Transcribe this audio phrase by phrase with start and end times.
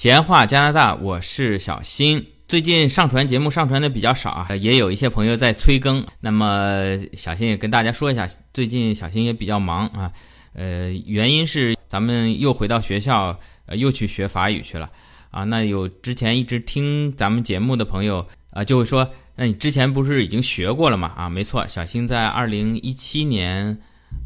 [0.00, 2.24] 闲话加拿大，我是小新。
[2.48, 6.06] 最近上传节目上传的比较少啊，也有一些朋友在催更。
[6.20, 10.10] 那么小新也跟大家说一下，最近小新也比较忙啊。
[10.54, 14.90] 呃，原因是咱们又回到学校，呃，又去学法语去了
[15.30, 15.44] 啊。
[15.44, 19.06] 那有之前一直听咱们节目的朋友啊，就会说，
[19.36, 21.12] 那你之前不是已经学过了吗？
[21.14, 23.78] 啊，没错，小新在二零一七年，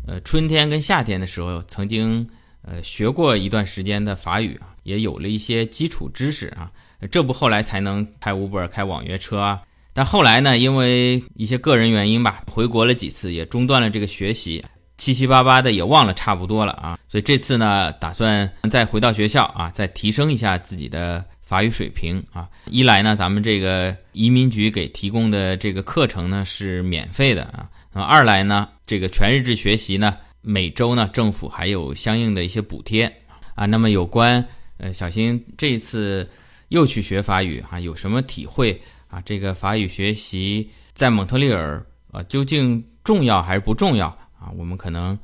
[0.06, 2.28] 呃，春天跟夏天的时候曾经
[2.62, 6.70] 呃学过一段时间的法语啊，也有了一些基础知识啊。
[7.10, 9.60] 这不后来才能开 Uber 开网约车啊。
[9.92, 14.64] 但后来呢，因为一些个人原因吧，回国了几次，也中断了这个学习。
[14.96, 22.48] 七七八八的也忘了差不多了啊，所以这次呢，打算再回到学校啊，再提升一下自己的法语水平啊。
[22.66, 27.68] 一来呢，咱们这个移民局给提供的这个课程呢是免费的啊。
[27.92, 33.12] 二来呢，这个全日制学习呢，每周呢政府还有相应的一些补贴
[33.56, 33.66] 啊。
[33.66, 34.44] 那么有关
[34.78, 36.28] 呃小新这一次
[36.68, 39.20] 又去学法语啊，有什么体会啊？
[39.24, 44.08] 这个法语学习在蒙特利尔啊，究竟重要还是不重要？
[44.38, 45.18] 啊，我们可能，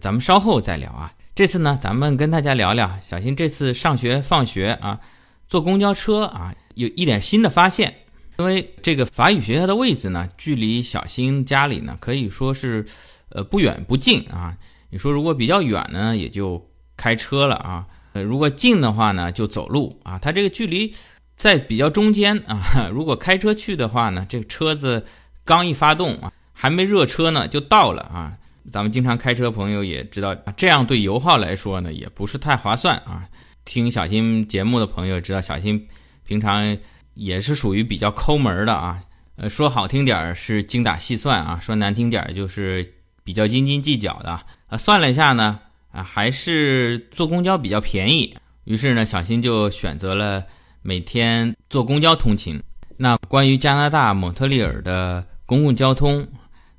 [0.00, 1.12] 咱们稍后再聊啊。
[1.34, 5.00] 这次呢，咱们跟大家聊聊小新这次上学放学啊，
[5.46, 7.94] 坐公交车啊，有一点新的发现。
[8.38, 12.84] 因为这个法语学校的位置呢，距离小新家里呢，可以说是，
[13.28, 14.56] 呃，不远不近啊。
[14.90, 20.18] 你说如果比较远呢，也就开车了啊；呃，如果近的话呢，就走路啊。
[20.18, 20.94] 它这个距离
[21.36, 22.62] 在比较中间啊。
[22.92, 25.04] 如果开车去的话呢，这个车子
[25.44, 28.32] 刚一发动啊，还没热车呢，就到了啊。
[28.70, 33.26] 咱们经常开车朋友也知道，这样对油耗来说呢，也不是太划算啊。
[33.64, 35.88] 听小新节目的朋友知道，小新
[36.24, 36.78] 平常
[37.14, 39.00] 也是属于比较抠门的啊。
[39.36, 44.78] 呃，说好听点儿是精打细算啊，说难听点儿就是比较斤斤计较的啊。
[44.78, 45.58] 算了一下呢，
[45.92, 48.36] 啊，还是坐公交比较便宜。
[48.64, 50.44] 于是呢，小新就选择了
[50.82, 52.60] 每天坐公交通勤。
[52.96, 56.26] 那关于加拿大蒙特利尔的公共交通。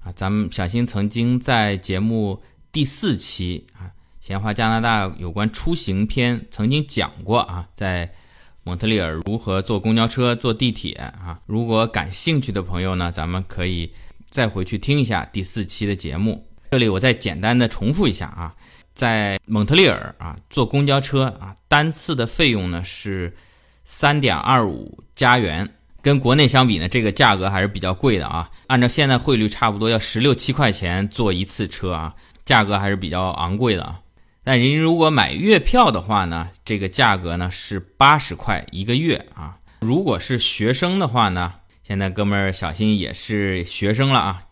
[0.03, 2.38] 啊，咱们小新曾经在节目
[2.74, 3.88] 第四期啊，
[4.19, 8.12] 闲话加拿大有关出行篇曾经讲过啊，在
[8.63, 11.40] 蒙特利尔如何坐公交车、坐地铁啊。
[11.45, 13.90] 如果感兴趣的朋友呢，咱们可以
[14.30, 16.45] 再回去听一下第四期的节目。
[16.72, 18.53] 这里我再简单的重复一下啊，
[18.94, 23.36] 在蒙特利尔啊，坐公交车啊，单次的费用呢是
[23.86, 25.70] 三点二五加元。
[26.02, 28.52] 跟国内相比呢，这个价格还是比较贵的啊。
[28.68, 34.02] 按照现在汇率，差不多要十六七块钱坐一次车啊，价格还是比较昂贵的啊。
[34.44, 39.58] 但您如果买月票的话呢，这个价格呢是八十块一个月啊。
[39.80, 41.54] 如果是学生的话呢，
[41.88, 44.44] 现在哥们儿小新也是学生了啊。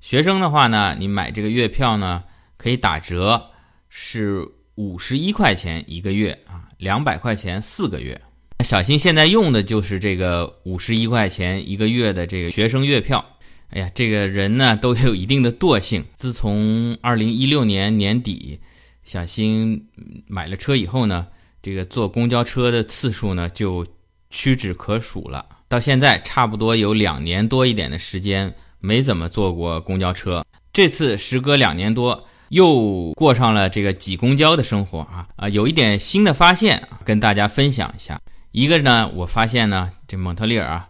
[0.00, 2.24] 学生的话呢，你买这个月票呢
[2.56, 3.50] 可以打折，
[3.98, 8.20] 是五十一块钱一个月啊，两百块钱四个月。
[8.62, 13.24] 小新现在用的就是这个五十一块钱一个月的这个学生月票。
[13.70, 16.04] 哎呀，这个人呢都有一定的惰性。
[16.14, 18.60] 自从二零一六年年底
[19.02, 19.88] 小新
[20.26, 21.28] 买了车以后呢，
[21.62, 23.86] 这个坐公交车的次数呢就
[24.28, 25.46] 屈指可数了。
[25.68, 30.44] 到现在差不多有两年多一点的时间没怎么坐过公交车。
[30.70, 38.20] 这次时隔两年多，又过上了这个挤公交的生活啊啊，有一点新的发现，跟大家分享一下。
[38.52, 40.88] 一个呢，我发现呢，这蒙特利尔啊，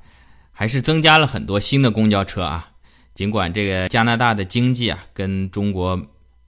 [0.53, 2.71] 还是增加了很多新的公交车啊。
[3.15, 6.01] 尽管这个加拿大的经济啊，跟中国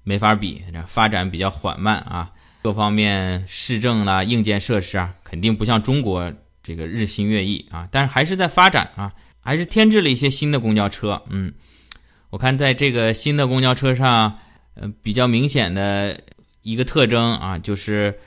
[0.05, 2.31] 没法比，发展比较缓慢啊，
[2.63, 6.33] 各方面市政啦、硬件设施啊，肯定不像中国
[6.63, 7.89] 这个日新月异啊。
[7.91, 11.23] 但是还是在发展啊，还是添置了一些新的公交车。
[11.31, 11.53] 嗯，
[12.31, 14.39] 我看在这个新的公交车上，
[14.81, 16.19] 呃，比较明显的
[16.63, 18.19] 一个特征啊，就是。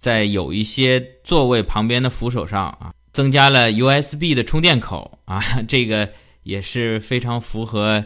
[0.00, 6.08] 在有一些座位旁边的扶手上啊，增加了 USB 的充电口啊，这个
[6.42, 8.02] 也是非常符合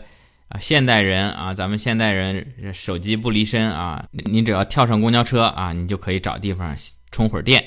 [0.49, 2.45] 啊现代人啊，咱们现代人
[2.75, 6.77] 手机不离身啊，你只要跳上公交车啊，你就可以找地方
[7.13, 7.65] 充会儿电。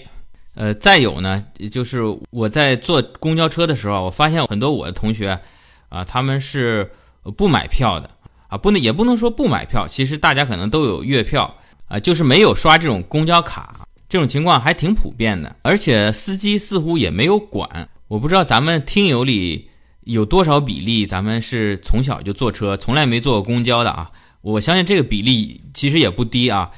[0.56, 5.40] 呃，再有呢，就是我在坐公交车的时候，我发现很多我的同学
[5.88, 6.92] 啊，他们是
[7.38, 8.10] 不买票的
[8.48, 11.56] 啊，不能也不能说不买票，其实大家可能都有月票
[11.88, 13.88] 啊，就是没有刷这种公交卡。
[14.10, 17.90] 这种情况还挺普遍的，而且司机似乎也没有管。
[18.08, 19.70] 我不知道咱们听友里
[20.06, 24.10] 有多少比例，咱们是从小就坐车，从来没坐过公交的啊。
[24.40, 26.72] 我相信这个比例其实也不低啊，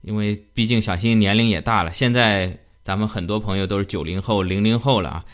[0.00, 1.92] 因为毕竟小新年龄也大了。
[1.92, 5.24] 现在咱们很多朋友都是九零后、零零后了啊。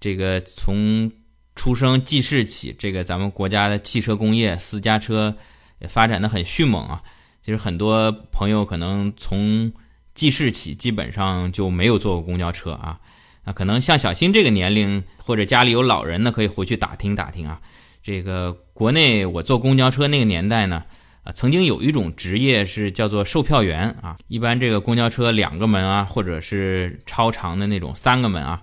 [0.00, 1.08] 这个从
[1.56, 5.34] 出生记事起，这个咱们国家的汽车工业、私家车
[5.80, 7.02] 也发展的很迅猛啊。
[7.42, 9.72] 其实很多朋友可能从
[10.14, 13.00] 记事起，基本上就没有坐过公交车啊。
[13.44, 17.60] 那可能像小新这个年龄，或者家里有老人呢，可以回去打听打听啊。
[18.02, 20.84] 这个国内我坐公交车那个年代呢，
[21.22, 24.16] 啊，曾经有一种职业是叫做售票员啊。
[24.28, 28.62] 一般这个公交车两个门啊，或者是超长的那种三个门啊，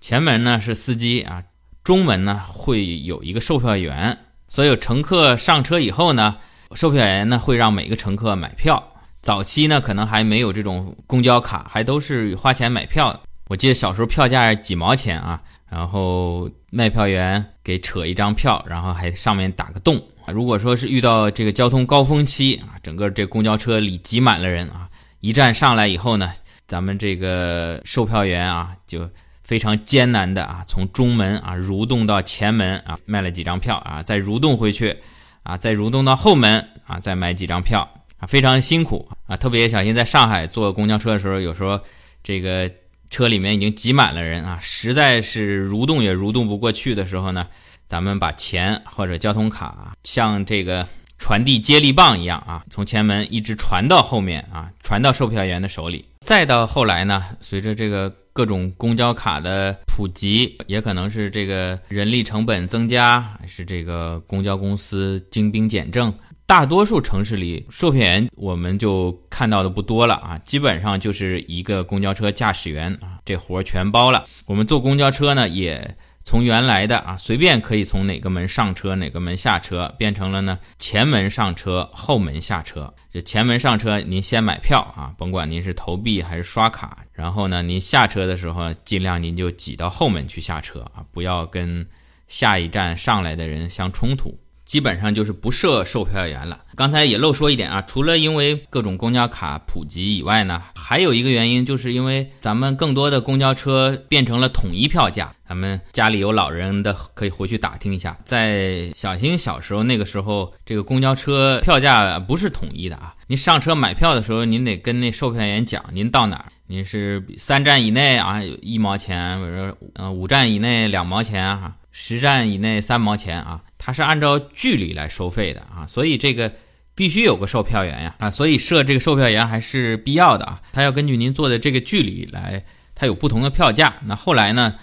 [0.00, 1.42] 前门呢是司机啊，
[1.84, 4.18] 中门呢会有一个售票员。
[4.48, 6.36] 所有乘客上车以后呢，
[6.74, 8.92] 售票员呢会让每个乘客买票。
[9.22, 13.18] 早期呢可能还没有这种公交卡，还都是花钱买票。
[13.48, 15.40] 我记得小时候票价几毛钱啊，
[15.70, 20.02] 然后卖票员给扯一张票，然后还上面打个洞。
[20.26, 24.88] 如果说是遇到这个交通高峰期啊，整个这公交车里挤满了人啊，
[25.20, 26.30] 一站上来以后呢，
[26.66, 29.08] 咱们这个售票员啊就。
[29.44, 34.96] 非常艰难的啊，从中门啊蠕动到前门啊，卖了几张票啊，再蠕动回去
[35.42, 37.86] 啊，再蠕动到后门啊，再买几张票
[38.18, 39.36] 啊，非常辛苦啊。
[39.36, 41.78] 特别小心在上海坐公交车的时候，有时候
[42.22, 42.70] 这个
[43.10, 47.48] 车里面已经挤满了人啊，实在是蠕动也蠕动不过去的时候呢，
[47.84, 50.86] 咱们把钱或者交通卡像这个
[51.18, 56.04] 传递接力棒一样啊，从前门一直传到后面啊，传到售票员的手里。
[56.20, 58.14] 再到后来呢，随着这个。
[58.32, 66.12] 各种公交卡的普及，也可能是这个人力成本增加，还是这个公交公司精兵简政。
[66.46, 74.24] 大多数城市里，售票员我们就看到的不多了啊，基本上就是一个公交车驾驶员啊，这活儿全包了。
[74.46, 75.96] 我们坐公交车呢，也。
[76.24, 82.94] 从原来的啊，随便可以从哪个门上车，哪个门下车，变成了呢前门上车，后门下车。
[83.10, 86.98] 这前门上车，您先买票啊，甭管您是投币还是刷卡。
[87.12, 91.86] 然后呢，您下车的时候，尽量您就挤到后门去下车啊，不要跟
[92.28, 94.38] 下一站上来的人相冲突。
[94.72, 96.58] 基本上就是不设售票员了。
[96.74, 105.30] 刚才也漏说一点啊，除了因为各种公交卡普及以外呢，还有一个原因，就是因为咱们更多的公交车变成了统一票价。
[105.46, 113.14] 咱们家里有老人的可以回去打听一下，在小新小时候那个时候，这个公交车票价不是统一的啊。
[113.26, 123.60] 您上车买票的时候，您得跟那售票员讲，您到哪儿，您是三站以内啊，一毛钱，或者呃五站以内两毛钱啊，十站以内三毛钱啊。
[123.84, 126.52] 它是按照距离来收费的啊，所以这个
[126.94, 130.62] 必须有个售票员呀啊，所以设这个售票员还是必要的啊。
[130.72, 132.64] 他要根据您坐的这个距离来，
[132.94, 133.94] 它有不同的票价。
[134.04, 134.74] 那后来呢，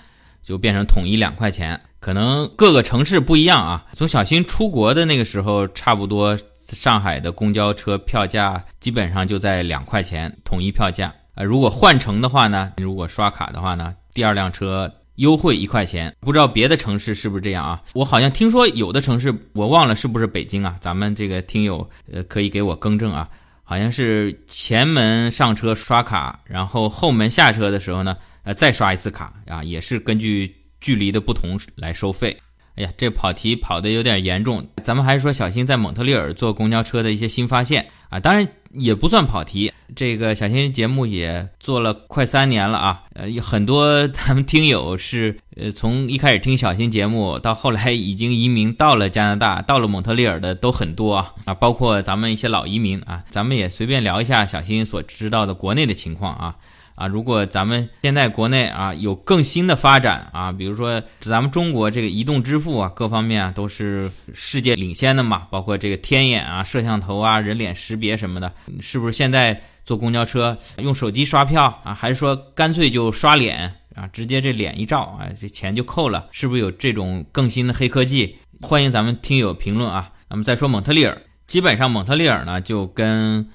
[0.44, 3.86] 就变成统一两块钱，可能各个城市不一样啊。
[3.94, 11.44] 从小新出国的那个时候，差不多上海的公交车票价基本上就在两块钱统一票价啊。
[11.44, 14.94] 如果换乘的话呢，如果刷卡的话呢，第二辆车。
[15.20, 17.82] 优惠一块钱，不知道别的城市是不是这样啊？
[17.94, 20.78] 我好像听说有的城市，我忘了是不是北京啊？
[20.80, 23.30] 咱们这个听友呃可以给我更正啊，
[23.64, 32.38] 好像是前门上车刷卡，然后后门下车的时候呢，呃再刷一次卡啊，也是根据距离的不同来收费。
[32.80, 39.70] 哎呀，这跑题跑的有点严重，咱们还是说小新在蒙特利尔坐公交车的一些新发现啊，当然也不算跑题。
[39.98, 56.56] 这个小新节目也做了快三年了啊，呃，很多咱们听友是呃从一开始听小新节目到后来已经移民到了加拿大，到了蒙特利尔的都很多啊，啊，包括咱们一些老移民啊，咱们也随便聊一下小新所知道的国内的情况啊。
[57.00, 76.28] 啊，如果咱们现在国内啊有更新的发展啊，比如说咱们中国这个移动支付啊，各方面啊都是世界领先的嘛，包括这个天眼啊、摄像头啊、人脸识别什么的，是不是现在坐公交车用手机刷票啊，还是说干脆就刷脸啊，直接这脸一照啊，这钱就扣了？
[76.32, 78.36] 是不是有这种更新的黑科技？
[78.62, 80.12] 欢迎咱们听友评论啊。
[80.28, 83.48] 那么再说蒙特利尔，基本上蒙特利尔呢就跟。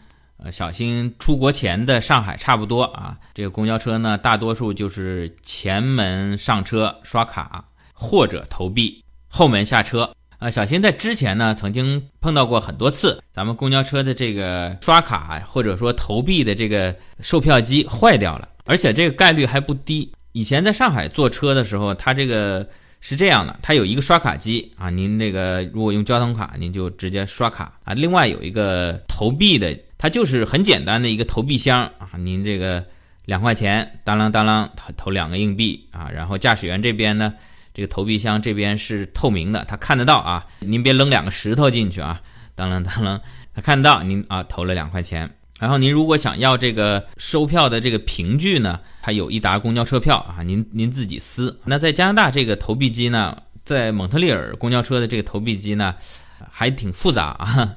[0.44, 3.16] 呃，小新出国前的上海差不多啊。
[3.32, 10.14] 这个公交车呢，大多数就是前门上车刷卡或者投币，后门下车。
[10.38, 20.12] 啊，小新在之前呢，曾经碰到过很多次，咱们公交车的这个刷卡或者说投币的这个售票机坏掉了，而且这个概率还不低。
[20.32, 22.68] 以前在上海坐车的时候，它这个
[23.00, 27.94] 是这样的，它有一个刷卡机啊，您这个如果用交通卡，您就直接刷卡啊。
[27.94, 29.74] 另外有一个投币的。
[30.04, 32.84] 它就是很简单的一个投币箱啊，您这个
[33.24, 37.32] 两块钱，当啷当啷投投两个硬币啊，然后驾驶员这边呢，
[37.72, 42.20] 这个投币箱这边是透明的，他看得到啊，您别扔两个石头进去啊，
[42.54, 43.18] 当啷当啷，
[43.54, 51.58] 他看得到您啊投了两块钱，然后您如果想要这个收票的这个凭据呢，它有一沓公交车票啊，您您自己撕。
[51.64, 53.34] 那在加拿大这个投币机呢，
[53.64, 55.94] 在蒙特利尔公交车的这个投币机呢，
[56.50, 57.74] 还挺复杂啊。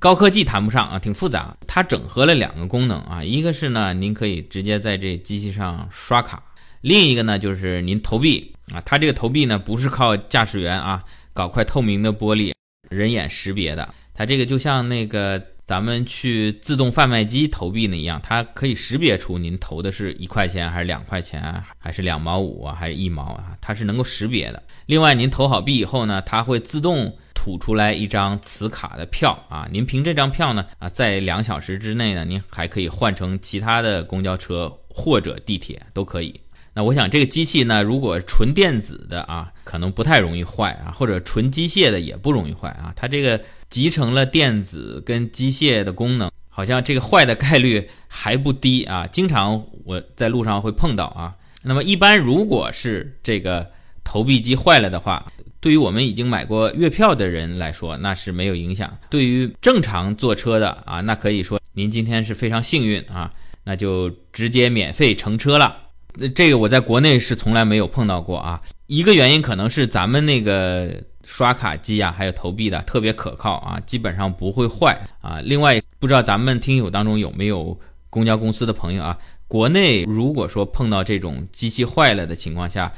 [0.00, 1.56] 高科技谈不上啊，挺复杂。
[1.66, 6.38] 它整合了两个功能啊，一个是呢，您可以直接在这机器上刷卡；
[6.80, 8.80] 另一个呢，就是您投币啊。
[8.80, 12.52] 它这个投币呢，不是靠驾驶员啊搞块透明的玻璃
[12.88, 24.62] 人眼识别的，它这个就像那个咱们去自动贩卖机投币那一样，它可以识别出您投的是一块钱还是两块钱，还是两毛五啊，还是一毛啊，它是能够识别的。
[24.86, 27.16] 另外，您投好币以后呢，它会自动。
[27.44, 36.40] 吐出来一张磁卡的票啊，您凭这张票呢啊，在两小时之内呢，您还可以换成其他的公交车或者地铁都可以。
[36.72, 42.94] 那我想这个机器呢，如果纯电子的啊，可能不太容易坏啊，或者纯机械的也不容易坏啊。
[42.96, 49.06] 它这个集成了电子跟机械的功能，好像这个坏的概率还不低啊。
[49.08, 51.34] 经常我在路上会碰到啊。
[51.62, 53.70] 那么一般如果是这个
[54.02, 55.30] 投币机坏了的话，
[55.64, 58.94] 对于我们已经买过月票的人来说，那是没有影响。
[59.08, 63.32] 对于正常坐车的啊，那可以说您今天是非常幸运啊，
[63.64, 65.74] 那就直接免费乘车了。
[66.16, 68.60] 那这个我在国内是从来没有碰到过啊。
[68.88, 75.40] 一个原因可能是咱们那个刷卡机啊，还有投币的特别可靠啊，基本上不会坏啊。
[75.42, 77.80] 另外，不知道咱们听友当中有没有
[78.10, 79.18] 公交公司的朋友啊？
[79.48, 82.92] 国内如果说碰到这种机器坏了的情况下，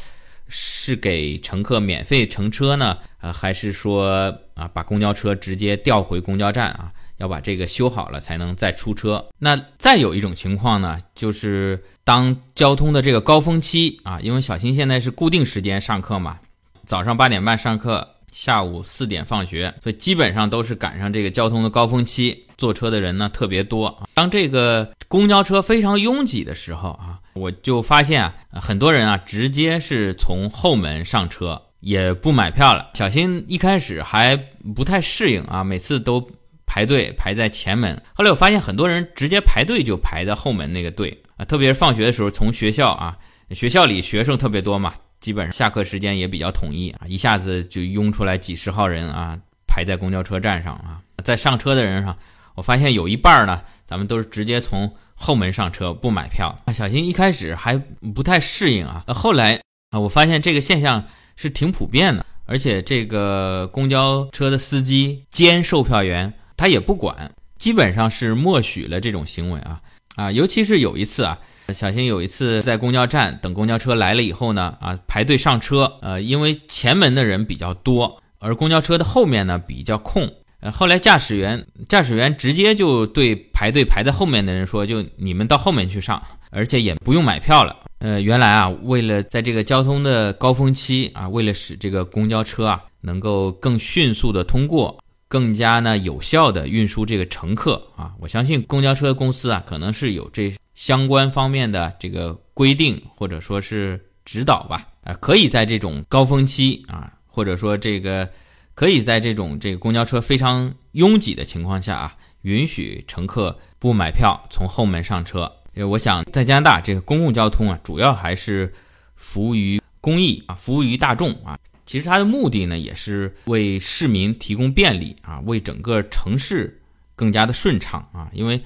[0.48, 6.92] 是给乘客免费乘车呢，啊，还是说啊，把公交车直接调回公交站啊？
[7.18, 9.24] 要把这个修好了才能再出车。
[9.38, 16.38] 那再有一种情况呢，就是当交通的这个高峰期啊，因为小新现在是固定时间上课嘛，
[16.84, 24.06] 早上八点半上课，下午四点放学，所以基本上都是赶上这个交通的高峰期，坐车的人呢特别多。
[24.12, 27.18] 当这个公交车非常拥挤的时候啊。
[27.32, 32.90] 我就发现啊，很多人啊，直接是从后门上车，也不买票了。
[32.94, 34.36] 小新一开始还
[34.74, 36.26] 不太适应啊，每次都
[36.66, 38.02] 排队排在前门。
[38.14, 43.16] 后来我发现很多人直接排队就排在后门那个队啊，特别是放学的时候，从学校啊，
[43.50, 52.16] 学校里学生特别多嘛，基本上下课时间也比较统一啊，一下子就拥出来几十号人啊，排在公交车站上啊，在上车的人上，
[52.54, 54.92] 我发现有一半呢，咱们都是直接从。
[55.18, 57.74] 后门上车不买票啊，小新一开始还
[58.14, 59.58] 不太适应啊，后来
[59.88, 61.02] 啊，我发现这个现象
[61.36, 69.80] 是挺普遍的，而且这个公交车的司机兼售票员他也不管，基本上是默许了这种行为啊
[70.16, 71.38] 啊，尤其是有一次啊，
[71.72, 80.32] 小新有一次在公交站等公交车来了以后呢啊，排队上车，呃，因为前门的人比较多，而公交车的后面呢比较空。
[80.60, 86.20] 呃，后来驾驶员驾驶员直接就对排队排在后面的人说：“就你们到后面去上，
[86.50, 108.28] 而且也不用买票了。”呃，原来啊，为了在这个交通的高峰期啊，为了使这个公交车啊能够更迅速的通过，更加呢有效的运输这个乘客啊，我相信公交车公司啊可能是有这相关方面的这个规定或者说是指导吧，啊，可以在这种高峰期啊，或者说这个。
[108.76, 115.50] 可以在这种这个公交车非常拥挤的情况下啊，允许乘客不买票从后门上车。
[115.88, 118.70] 我想在加拿大这个公共交通啊，主要还是
[119.14, 121.58] 服务于公益啊，服务于大众啊。
[121.86, 126.82] 其实它的目的呢，也是为市民提供便利啊，为整个城市
[127.14, 128.28] 更加的顺畅啊。
[128.34, 128.60] 因为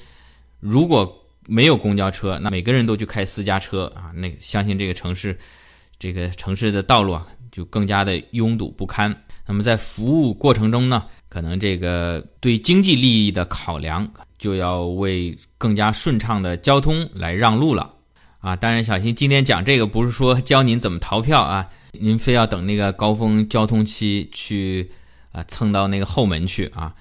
[0.59, 5.39] 如果没有公交车，那每个人都去开私家车啊，那相信这个城市
[5.99, 9.15] 这个城市的道路啊，就更加的拥堵不堪。
[9.47, 14.09] 那么在服务过程中呢，可能这个对经济利益的考量，
[14.39, 17.91] 就要为更加顺畅的交通来让路了
[18.41, 18.57] 啊！
[18.57, 24.91] 当然，小新今天讲这个不是说教您怎么逃票啊，您非要等那个高峰交通期去
[25.33, 26.95] 啊蹭到那个后门去啊，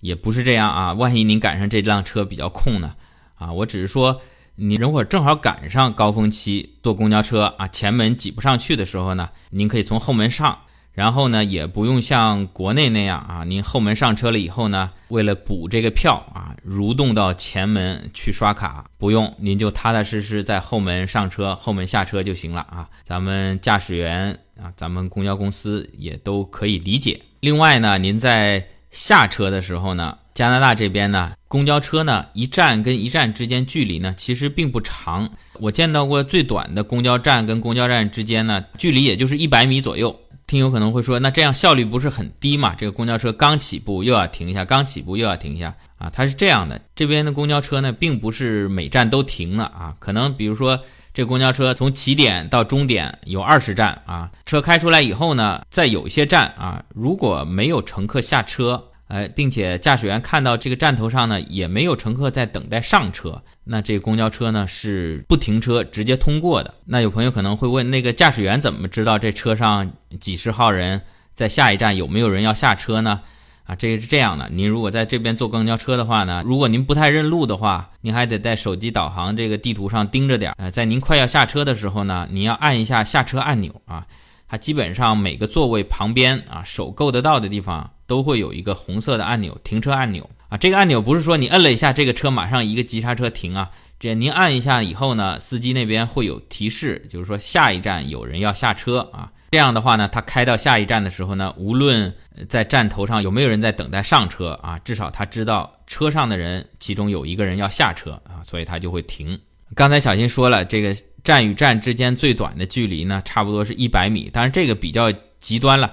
[0.00, 0.92] 也不是这样啊。
[0.94, 2.94] 万一您赶上这辆车比较空呢
[3.36, 4.20] 啊，我只是说
[4.54, 10.58] 你如果正好赶上高峰期坐公交车啊，前门挤不上去的时候呢，您可以从后门上。
[10.96, 22.88] 然后呢，也不用像国内那样啊，您后门上车了以后呢，为了补这个票啊，蠕动到前门去刷卡，不用，您就踏踏实实在后门上车，后门下车就行了啊。
[23.02, 27.20] 咱们驾驶员啊，咱们公交公司也都可以理解。
[27.40, 35.28] 另外呢，您在下车的时候呢，加拿大这边呢，公交车呢一站跟一站之间距离呢其实并不长，
[35.60, 40.18] 我见到过最短的公交站跟公交站之间呢距离也就是一百米左右。
[40.46, 42.72] 听友可能会说，那这样效率不是很低嘛？
[42.76, 46.08] 这个公交车刚起步又要停一下，刚起步又要停一下啊！
[46.12, 49.92] 它是这样的，这边的公交车呢，并不是每站都停了啊。
[49.98, 50.78] 可能比如说，
[51.12, 66.74] 这公交车从起点到终点有二十站啊，车开出来以后呢，在有一些站啊，如果没有乘客下车呃，并且驾驶员看到这个站头上呢也没有乘客在等待上车，那这公交车呢是不停车直接通过的。
[66.84, 71.00] 那有朋友可能会问，那个驾驶员怎么知道这车上几十号人
[71.34, 73.20] 在下一站有没有人要下车呢？
[73.64, 80.54] 啊，这个是这样的，您如果在这边坐公交车的话呢，如果您不太认路的话，您还得在手机导航这个地图上盯着点儿。
[80.58, 84.06] 呃，在您快要下车的时候呢，您要按一下下车按钮啊。
[84.48, 90.56] 它基本上每个座位旁边啊，手够得到的地方都会有一个红色的按钮，停车按钮啊。
[90.56, 93.70] 这个按钮不是说你摁了一下， 这个车马上一个急刹车停啊。
[93.98, 99.32] 这您按一下以后呢，司机那边会有提示，就是说下一站有人要下车啊。
[99.52, 102.12] 这样的话呢，他开到下一站的时候呢，无论
[102.46, 109.38] 在站头上有没有人在等待上车啊，至少他知道车上的人其中有一个人要下车啊，所以他就会停。
[109.74, 110.94] 刚才小新说了，这个
[111.26, 114.30] 站与站之间最短的距离呢，差不多是一百米。
[114.32, 115.92] 当然这个比较极端了，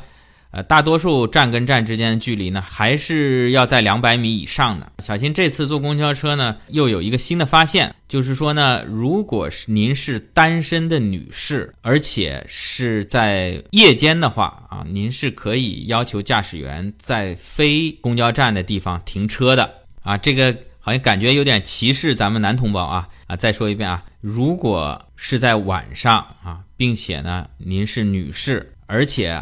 [0.51, 4.91] 呃，大多数站跟站之间的距离呢，还是要在两百米以上的。
[4.99, 19.67] 小新这次坐公交车呢，又有一个新的发现，就是说呢，如果是您是单身的女士，而且是在夜间的话啊，您是可以要求驾驶员在非公交站的地方停车的
[20.03, 20.55] 啊，这个。
[20.85, 23.37] 好像感觉有点歧视咱们男同胞啊啊！
[23.37, 29.41] 再说一遍啊，如果是在晚上啊，并且呢您是女士，而且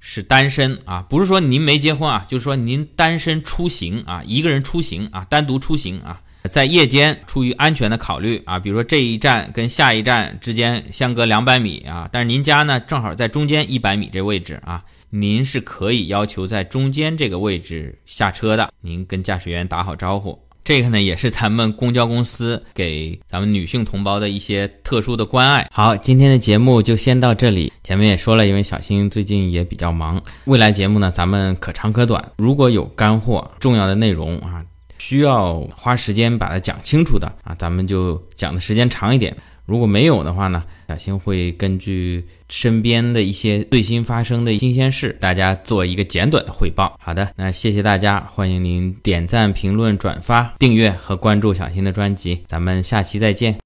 [0.00, 6.20] 是单身啊，不是说您没结婚啊，就是说您单身出行啊，一个人出行啊，单独出行啊，
[6.50, 20.38] 在夜间出于安全的考虑啊，比如说这一站跟下一站之间相隔两百米啊，但是您家呢正好在中间一百米这位置啊，您是可以要求在中间这个位置下车的，您跟驾驶员打好招呼。
[20.64, 25.68] 这个呢，也是咱们公交公司给咱们女性同胞的一些特殊的关爱。
[25.72, 27.72] 好，今天的节目就先到这里。
[27.82, 32.24] 前面也说了，因为小新最近也比较忙，未来节目呢，咱们可长可短。
[32.36, 34.64] 如果有干货、重要的内容啊，
[34.98, 39.36] 需要花时间把它讲清楚的啊，咱们就讲的时间长一点。
[39.66, 46.98] 如果没有的话呢，小新会根据身边的一些最新发生的新鲜事，大家做一个简短的汇报。
[47.02, 53.58] 好的，那谢谢大家，欢迎您点赞、评论、转发、订阅和关注小新的专辑，咱们下期再见。